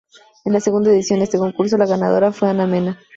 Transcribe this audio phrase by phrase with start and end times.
[0.45, 2.99] En la segunda edición de este concurso, la ganadora fue Ana Mena.